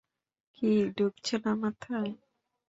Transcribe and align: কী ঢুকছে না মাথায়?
কী 0.55 0.69
ঢুকছে 0.97 1.35
না 1.43 1.51
মাথায়? 1.61 2.11